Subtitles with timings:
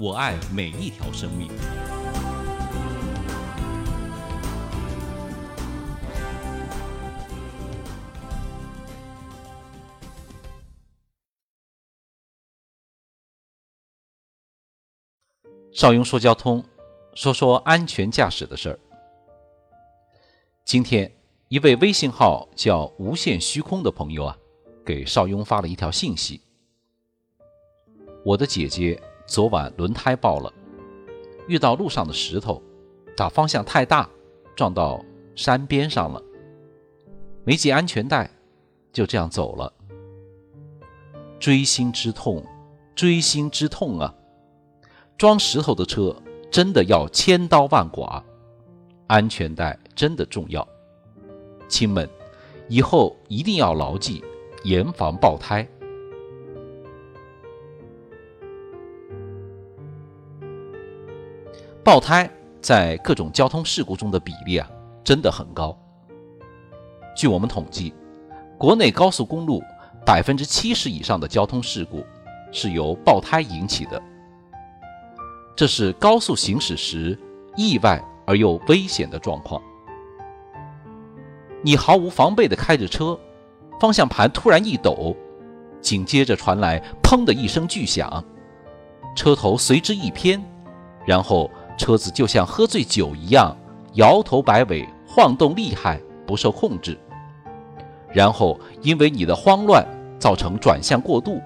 [0.00, 1.50] 我爱每一条生命。
[15.72, 16.64] 邵雍说交通，
[17.14, 18.78] 说说安全驾驶的事儿。
[20.64, 21.12] 今天，
[21.48, 24.38] 一位微信号叫“无限虚空”的朋友啊，
[24.86, 26.40] 给邵雍发了一条信息：
[28.24, 30.50] 我的姐姐昨晚轮胎爆了，
[31.48, 32.62] 遇到路上的石头，
[33.14, 34.08] 打方向太大，
[34.56, 35.04] 撞到
[35.36, 36.22] 山边上了，
[37.44, 38.30] 没系安全带，
[38.90, 39.70] 就这样走了。
[41.38, 42.42] 锥心之痛，
[42.96, 44.14] 锥心之痛啊！
[45.18, 46.16] 装石头的车
[46.50, 48.24] 真的要千刀万剐。
[49.08, 50.66] 安全带真的重要，
[51.68, 52.08] 亲们，
[52.68, 54.24] 以后一定要牢记，
[54.64, 55.68] 严防爆胎。
[61.88, 62.28] 爆胎
[62.60, 64.68] 在各种交通事故中的比例啊，
[65.02, 65.74] 真的很高。
[67.16, 67.94] 据我们统计，
[68.58, 69.62] 国内高速公路
[70.04, 72.04] 百分之七十以上的交通事故
[72.52, 74.02] 是由爆胎引起的，
[75.56, 77.18] 这是高速行驶时
[77.56, 77.98] 意外。
[78.26, 79.58] 而又危险的状况，
[81.62, 83.18] 你毫无防备地开着车，
[83.80, 85.16] 方向盘突然一抖，
[85.80, 88.22] 紧接着传来“砰”的一声巨响，
[89.16, 90.44] 车头随之一偏，
[91.06, 93.56] 然后车子就像喝醉酒一样
[93.94, 96.98] 摇头摆尾，晃动厉害，不受控制，
[98.12, 99.86] 然后因为你的慌乱
[100.18, 101.40] 造成转向过度，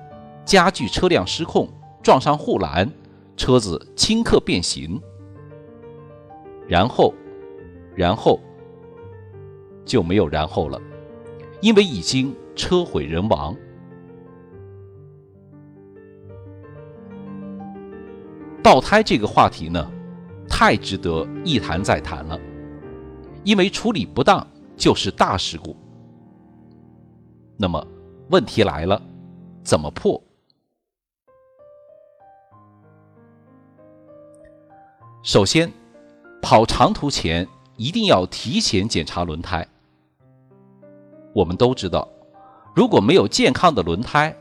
[0.44, 1.68] 加剧车辆失控，
[2.02, 2.90] 撞上护栏，
[3.36, 5.00] 车子顷刻变形。
[6.66, 7.12] 然后，
[7.94, 8.40] 然后
[9.84, 10.80] 就没有然后了，
[11.60, 13.54] 因为已经车毁人亡。
[18.62, 19.90] 爆胎这个话题呢，
[20.64, 22.38] 太值得一谈再谈了，
[23.42, 24.46] 因为处理不当
[24.76, 25.74] 就是大事故。
[27.56, 27.84] 那么
[28.30, 29.02] 问题来了，
[29.64, 30.22] 怎么破？
[35.24, 35.68] 首先。
[36.40, 37.46] 跑长途前
[37.76, 39.66] 一定要提前检查轮胎。
[41.34, 42.08] 我们都知道，
[42.72, 44.32] 如果没有健康的轮胎，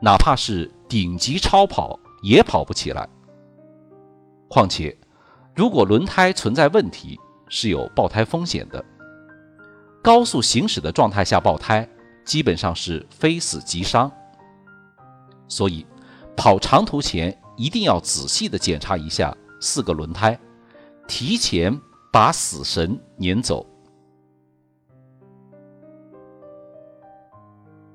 [0.00, 3.06] 哪怕是顶级超跑也跑不起来。
[4.48, 4.96] 况且，
[5.56, 7.18] 如果轮胎存在问题，
[7.48, 8.84] 是有爆胎风险的。
[10.02, 11.88] 高速行驶的状态下爆胎，
[12.26, 14.12] 基本上是非死即伤。
[15.48, 15.86] 所以，
[16.36, 20.38] 跑长途前一定要仔细的检查一下四个轮胎。
[21.08, 21.80] 提前
[22.12, 23.64] 把死神撵走。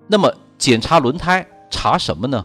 [0.08, 2.44] 那么检查轮胎查什么呢？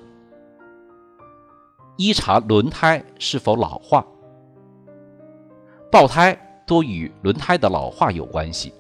[1.97, 4.05] 一查轮胎是否老化。
[5.91, 6.37] 爆胎
[6.67, 8.75] 多与轮胎的老化有关系。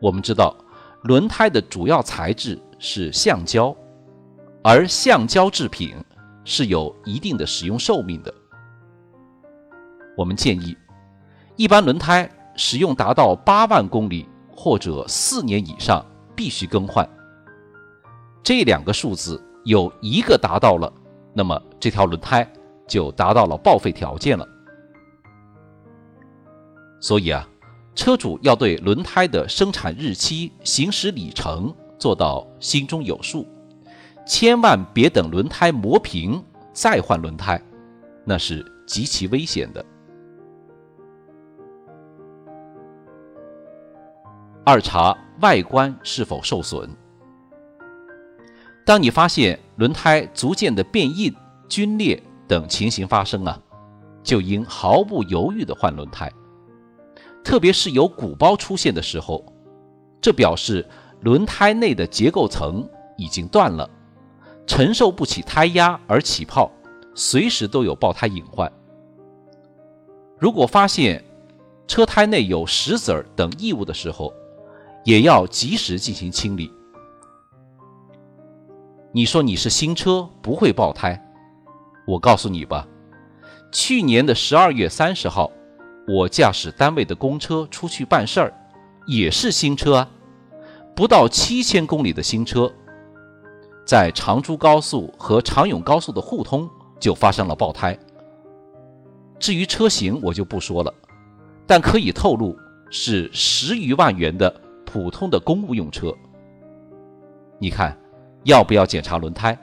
[0.00, 0.54] 我们知道，
[1.02, 3.74] 轮胎的主要材质是橡胶，
[4.62, 5.94] 而橡胶制品
[6.44, 8.32] 是有一定的使用寿命的。
[10.16, 10.76] 我们建议，
[11.56, 16.04] 一般轮胎使用达到八万公里或者四年以上，
[16.34, 17.06] 必须更换。
[18.42, 20.90] 这两个数字有一个达到了，
[21.34, 22.48] 那么这条轮胎
[22.86, 24.46] 就达到了报废条件了。
[27.00, 27.46] 所以啊，
[27.94, 33.46] 车主要对轮胎的生产日期、行驶里程做到心中有数，
[34.26, 36.42] 千万别等轮胎磨平
[36.72, 37.60] 再换轮胎，
[38.24, 39.84] 那是极其危险的。
[44.64, 46.90] 二查外观是否受损。
[48.84, 51.34] 当你发现轮胎逐渐的变硬、
[51.68, 53.60] 皲裂等情形发生啊，
[54.22, 56.30] 就应毫不犹豫的换轮胎。
[57.46, 59.44] 特别是有鼓包出现的时候，
[60.20, 60.84] 这表示
[61.20, 62.84] 轮胎内的结构层
[63.16, 63.88] 已经断了，
[64.66, 66.68] 承受不起胎压而起泡，
[67.14, 68.70] 随时都有爆胎隐患。
[70.40, 71.24] 如果发现
[71.86, 74.34] 车胎内有石子儿等异物的时候，
[75.04, 76.68] 也要及时进行清理。
[79.12, 81.16] 你说你是新车不会爆胎，
[82.08, 82.88] 我告诉你吧，
[83.70, 85.48] 去年的十二月三十号，
[86.08, 88.52] 我驾驶单位的公车出去办事儿，
[89.06, 90.08] 也是新车啊，
[90.94, 92.72] 不到七千公里的新车，
[93.84, 96.68] 在长株高速和长永高速的互通
[97.00, 97.98] 就发生了爆胎。
[99.38, 100.94] 至于车型，我就不说了，
[101.66, 102.56] 但可以透露
[102.88, 104.48] 是十余万元的
[104.84, 106.14] 普通的公务用车。
[107.58, 107.98] 你看，
[108.44, 109.58] 要不要检查轮胎？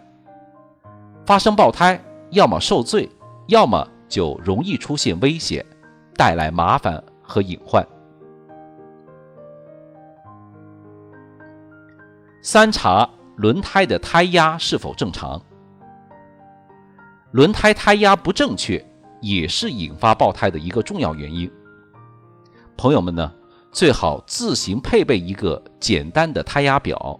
[1.25, 3.09] 发生爆胎，要么受罪，
[3.47, 5.65] 要么就容易出现危险，
[6.15, 7.85] 带来麻烦和隐患。
[12.41, 15.41] 三查轮胎的胎压是否正常。
[17.31, 18.83] 轮胎胎压不正确。
[19.23, 21.49] 也是引发爆胎的一个重要原因。
[22.75, 23.33] 朋友们呢，
[23.71, 27.17] 最好自行配备一个简单的胎压表，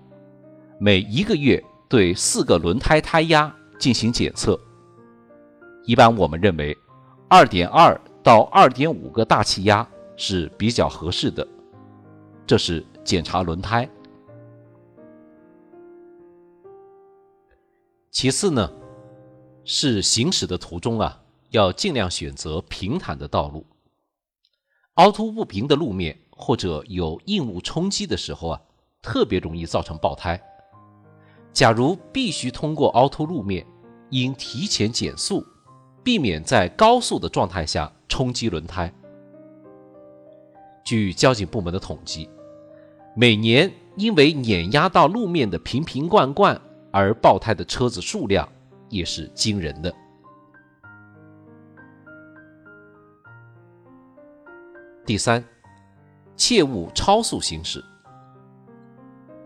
[0.77, 3.49] 每一个月对四个轮胎胎压
[3.79, 4.59] 进行检测。
[5.85, 6.77] 一般我们认为，
[7.29, 11.45] 二点二到二点五个大气压是比较合适的。
[12.47, 13.87] 这是检查轮胎。
[18.09, 18.71] 其次呢，
[19.65, 21.19] 是行驶的途中啊。
[21.49, 23.63] 要尽量选择平坦的道路，
[24.95, 28.61] 凹凸不平的路面或者有硬物冲击的时候啊，
[29.03, 30.41] 特别容易造成爆胎。
[31.51, 33.63] 假如必须通过凹凸路面，
[34.09, 35.45] 应提前减速，
[36.03, 38.93] 避免在高速的状态下冲击轮胎。
[40.83, 42.29] 据交警部门的统计，
[43.15, 46.61] 每年因为碾压到路面的瓶瓶罐罐
[46.91, 48.47] 而爆胎的车子数量
[48.87, 49.91] 也是惊人的。
[55.03, 55.43] 第三，
[56.37, 57.83] 切勿超速行驶。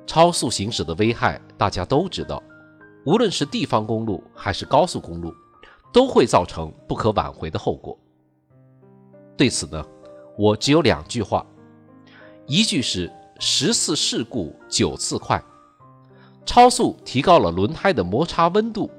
[0.05, 2.43] 超速行驶的危害大家都知道，
[3.05, 5.33] 无论是地方公路还是高速公路，
[5.93, 7.97] 都会造成不可挽回的后果。
[9.37, 9.85] 对此呢，
[10.35, 11.45] 我只有两句话：
[12.47, 15.41] 一句是十次事故九次快，
[16.43, 18.89] 超速提高了轮胎的摩擦温度，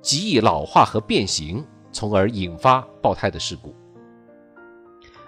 [0.00, 1.62] 极易老化和变形，
[1.92, 3.74] 从而引发爆胎的事故。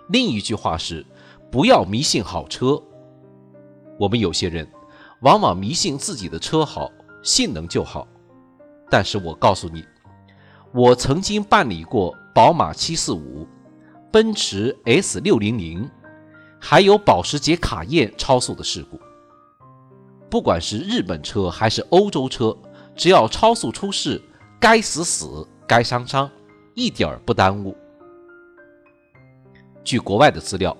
[0.08, 1.04] 另一句话是：
[1.50, 2.82] 不要迷信好车。
[3.98, 4.66] 我们有些人
[5.20, 6.90] 往往迷信自己的车好，
[7.22, 8.08] 性能就好。
[8.90, 9.84] 但是我告诉你，
[10.72, 13.46] 我曾经办理过宝马七四五、
[14.12, 15.90] 奔驰 S 六零零，
[16.60, 19.00] 还有保时捷卡宴超速的事故。
[20.28, 22.54] 不管是日本车还是欧洲车，
[22.94, 24.20] 只要超速出事，
[24.60, 26.30] 该死死，该伤伤，
[26.74, 27.74] 一点儿不耽误。
[29.82, 30.76] 据国外的资料，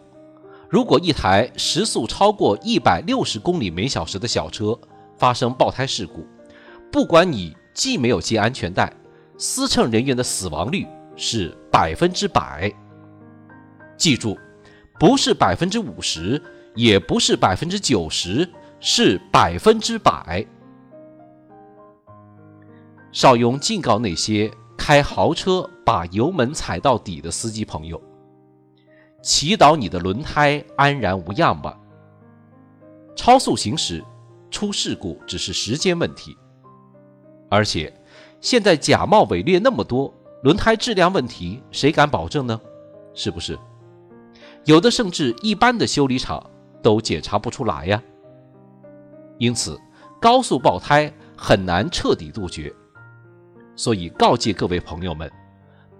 [0.68, 4.78] 如果一台时速超过一百六十公里每小时的小车
[5.16, 6.26] 发生爆胎事故，
[6.90, 8.92] 不管你系没有系安全带，
[9.38, 10.86] 司乘人员的死亡率
[11.16, 12.70] 是百分之百。
[13.96, 14.38] 记住，
[14.98, 16.40] 不是百分之五十，
[16.74, 18.48] 也不是百分之九十，
[18.80, 20.44] 是百分之百。
[23.12, 28.00] 邵雍警告那些开豪车把油门踩到底的司机朋友。
[29.22, 31.78] 祈祷你的轮胎安然无恙吧。
[33.14, 34.02] 超速行驶
[34.50, 36.36] 出事故只是时间问题，
[37.48, 37.92] 而且
[38.40, 40.12] 现在假冒伪劣那么多，
[40.42, 42.60] 轮胎质量问题谁敢保证呢？
[43.14, 43.56] 是不是？
[44.64, 46.44] 有的甚至一般的修理厂
[46.82, 48.02] 都检查不出来呀。
[49.38, 49.80] 因此，
[50.20, 52.72] 高速爆胎很难彻底杜绝。
[53.76, 55.30] 所以告诫各位朋友们，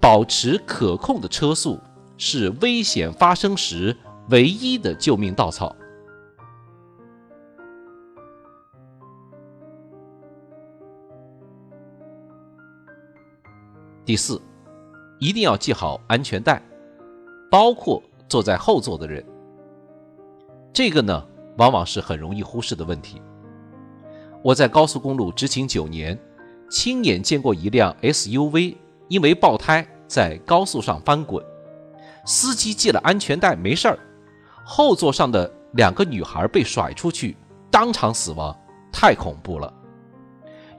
[0.00, 1.78] 保持可控的车速。
[2.19, 3.97] 是危险发生时
[4.31, 5.75] 唯一的救命稻草。
[14.04, 14.40] 第四，
[15.19, 16.62] 一定要系好安全带，
[17.50, 18.00] 包括
[18.32, 19.22] 坐在后座的人。
[20.72, 21.22] 这个呢，
[21.58, 23.20] 往往是很容易忽视的问题。
[24.42, 26.18] 我在高速公路执勤九年，
[26.70, 28.74] 亲眼见过一辆 SUV
[29.08, 31.44] 因为爆胎在高速上翻滚。
[32.24, 33.98] 司机系了安全带没事儿，
[34.64, 37.36] 后座上的两个女孩被甩出去，
[37.70, 38.58] 当场死亡，
[38.90, 39.70] 太恐怖了。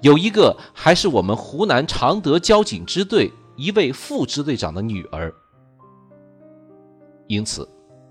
[0.02, 5.32] 有一个还是我们湖南常德交警支队一位副支队长的女儿。
[7.34, 7.68] 因此，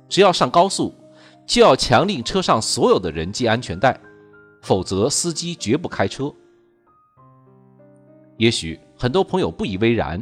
[0.09, 0.93] 只要上高速，
[1.47, 3.99] 就要强令车上所有的人系安全带，
[4.61, 6.33] 否则司机绝不开车。
[8.37, 10.21] 也许很多朋友不以为然。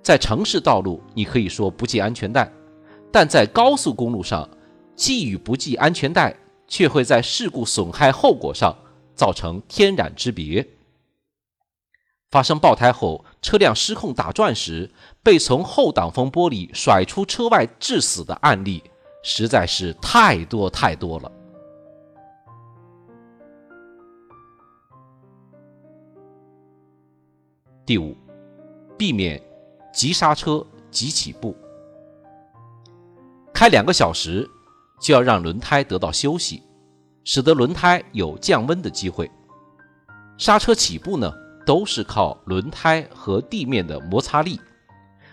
[0.00, 2.50] 在城市道路，你可以说不系安全带，
[3.12, 4.48] 但在高速公路上，
[4.96, 6.34] 系与不系安全带，
[6.66, 8.74] 却会在事故损害后果上
[9.14, 10.66] 造成天壤之别。
[12.30, 14.90] 发生爆胎后，车辆失控打转时
[15.22, 18.82] 被从后挡风玻璃甩出车外致死的案例，
[19.22, 21.32] 实在是太多太多了。
[27.86, 28.14] 第五，
[28.98, 29.42] 避免
[29.90, 31.56] 急刹车、急起步。
[33.54, 34.46] 开两个小时
[35.00, 36.62] 就要让轮胎得到休息，
[37.24, 39.30] 使得轮胎有降温的机会。
[40.36, 41.32] 刹车起步呢，
[41.68, 44.58] 都是靠轮胎和地面的摩擦力，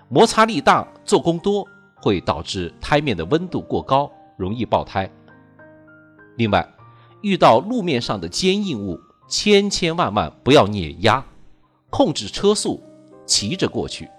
[0.10, 1.66] 摩擦力大，做工多，
[1.96, 5.10] 会导致胎面的温度过高，容易爆胎。
[6.36, 6.68] 另外，
[7.22, 9.00] 遇到路面上的坚硬物，
[9.30, 11.24] 千千万万不要碾压。
[11.90, 12.84] 控制车速，
[13.26, 14.10] 骑着过去。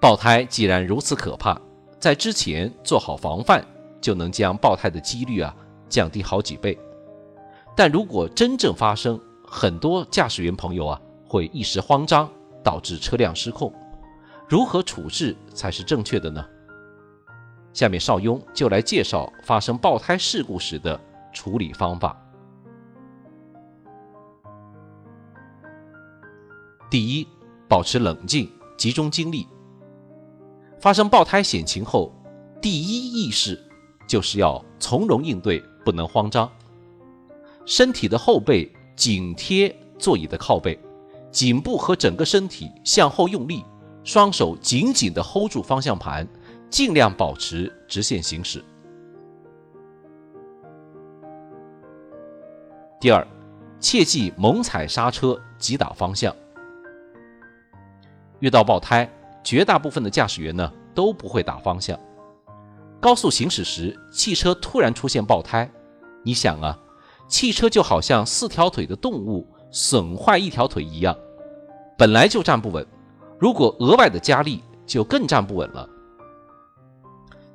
[0.00, 1.60] 爆胎既然如此可怕，
[2.00, 3.62] 在之前做好防范，
[4.00, 5.54] 就能将爆胎的几率啊
[5.90, 6.78] 降低好几倍。
[7.74, 12.28] 但如果真正发生，很多驾驶员朋友啊会一时慌张，
[12.62, 13.72] 导致车辆失控。
[14.48, 16.44] 如何处置才是正确的呢？
[17.72, 21.00] 下面邵雍就来介绍发生爆胎事故时的
[21.32, 22.14] 处理方法。
[26.90, 27.26] 第一，
[27.66, 29.48] 保持冷静，集中精力。
[30.78, 32.12] 发生爆胎险情后，
[32.60, 33.58] 第一意识
[34.06, 36.50] 就是要从容应对，不能慌张。
[37.64, 40.78] 身体的后背紧贴座椅的靠背，
[41.30, 43.64] 颈部和整个身体向后用力，
[44.04, 46.26] 双手紧紧地 hold 住方向盘，
[46.68, 48.64] 尽量保持直线行驶。
[53.00, 53.26] 第二，
[53.80, 56.34] 切忌猛踩刹车，急打方向。
[58.40, 59.08] 遇到爆胎，
[59.42, 61.98] 绝大部分的驾驶员呢都不会打方向。
[63.00, 65.68] 高速行驶时，汽车突然出现爆胎，
[66.24, 66.78] 你想啊，
[67.32, 71.16] 汽车就好像四条腿的动物损坏一条腿一样，
[71.96, 72.86] 本来就站不稳，
[73.38, 75.88] 如果额外的加力，就更站不稳了。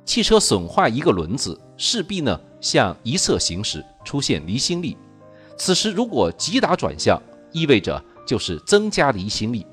[0.04, 4.96] 汽车损坏一个轮子，势必呢向一侧行驶，出现离心力。
[5.56, 7.16] 此时如果急打转向，
[7.52, 9.64] 意味着就是增加离心力。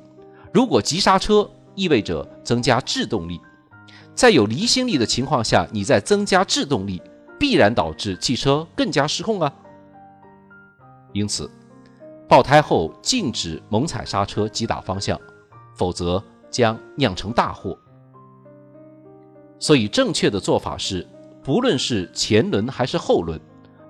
[0.54, 3.42] 如果急刹车，意味着增加制动力，
[4.14, 7.02] 在有离心力的情况下，你再增加制动力，
[7.40, 9.52] 必然导致汽车更加失控啊。
[11.16, 11.50] 因此，
[12.28, 15.18] 爆胎后禁止猛踩刹车、急打方向，
[15.74, 17.78] 否则将酿成大祸。
[19.58, 21.08] 所以，正确的做法是，
[21.42, 23.40] 不论是前轮还是后轮，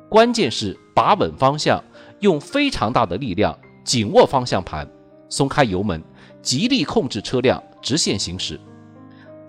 [0.07, 1.83] 关键是把稳方向，
[2.19, 4.87] 用非常大的力量紧握方向盘，
[5.27, 6.01] 松开油门。
[6.43, 8.59] 极力控制车辆直线行驶，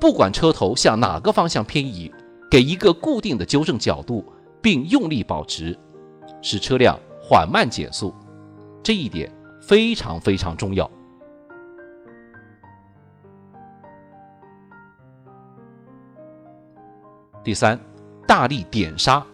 [0.00, 2.10] 不管车头向哪个方向偏移，
[2.50, 4.24] 给一个固定的纠正角度，
[4.62, 5.78] 并用力保持，
[6.40, 8.14] 使车辆缓慢减速。
[8.84, 9.28] 这一点
[9.60, 10.88] 非常非常重要。
[17.42, 17.76] 第三，
[18.28, 19.26] 大力点刹，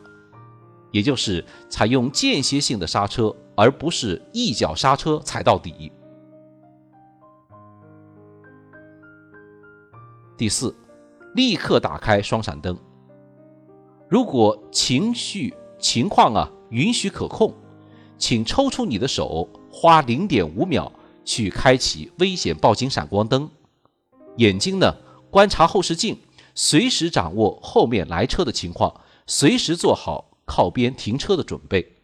[0.91, 5.93] 也就是采用间歇性的刹车，而不是一脚刹车踩到底。
[10.39, 10.75] 第四，
[11.35, 12.75] 立刻打开双闪灯。
[14.09, 17.55] 如果情绪情况啊允许可控，
[18.23, 20.91] 请抽出你的手，花零点五秒
[21.25, 23.51] 去开启危险报警闪光灯。
[24.37, 24.95] 眼睛呢
[25.29, 26.17] 观察后视镜，
[26.55, 31.97] 随时掌握后面来车的情况，随时做好靠边停车的准备。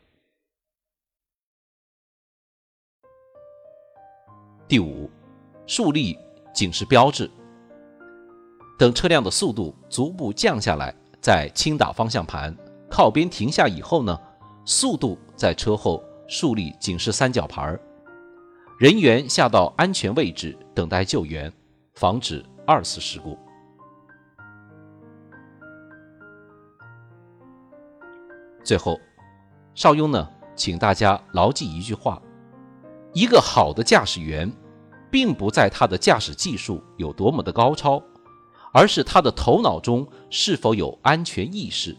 [4.67, 5.09] 第五，
[5.69, 6.19] 树立
[6.53, 7.31] 警示标志。
[8.77, 12.53] 等车辆的速度逐步降下来，再轻打方向盘，
[12.91, 14.21] 靠边停下以后呢，
[14.65, 17.81] 速度在车后树立警示三角牌儿，
[18.79, 21.51] 人员下到安全位置等待救援，
[21.95, 23.39] 防止二次事故。
[28.63, 29.01] 最后，
[29.75, 32.21] 邵雍呢，请大家牢记一句话：
[33.15, 34.53] 一个好的驾驶员，
[35.11, 38.03] 并不在他的驾驶技术有多么的高超。
[38.71, 41.97] 而是他的头脑中是否有安全意识？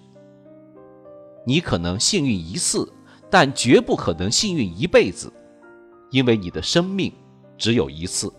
[1.44, 2.94] 你可能幸运一次，
[3.30, 5.32] 但绝不可能幸运一辈子，
[6.10, 7.14] 因为你的生命
[7.58, 8.34] 只有一次。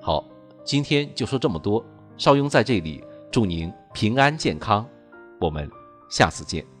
[0.00, 0.24] 好，
[0.64, 1.84] 今天就说这么多。
[2.16, 4.86] 邵雍在这里祝您平安健康，
[5.40, 5.70] 我们
[6.08, 6.75] 下次见。